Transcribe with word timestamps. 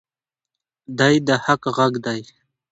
دی 0.97 1.15
د 1.27 1.29
حق 1.45 1.63
غږ 1.77 1.93
دی. 2.05 2.21